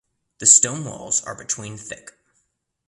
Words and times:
The 0.39 0.47
stone 0.47 0.85
walls 0.85 1.21
are 1.25 1.35
between 1.35 1.77
thick. 1.77 2.13